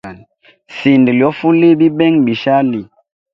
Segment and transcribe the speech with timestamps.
[0.77, 2.81] Sinda lyofuliya bibenga bishali.